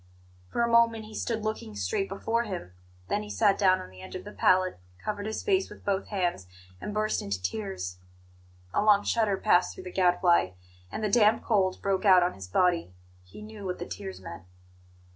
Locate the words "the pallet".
4.23-4.79